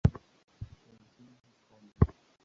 ya 0.83 0.91
nchini 0.93 1.37
Hispania. 1.45 1.93